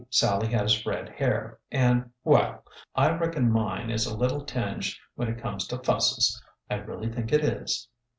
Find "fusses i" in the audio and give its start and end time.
5.77-6.77